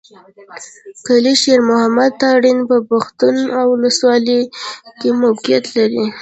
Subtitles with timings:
[1.07, 4.41] کلي شېر محمد تارڼ په پښتون اولسوالۍ
[4.99, 6.05] کښې موقعيت لري.